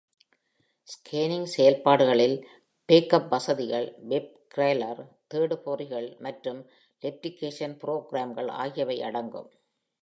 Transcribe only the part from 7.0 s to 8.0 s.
ரெப்லிகேசன்